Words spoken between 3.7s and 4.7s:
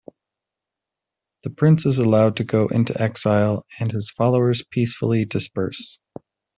and his followers